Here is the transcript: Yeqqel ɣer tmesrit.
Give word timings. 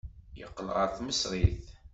Yeqqel 0.39 0.67
ɣer 0.75 0.87
tmesrit. 0.95 1.65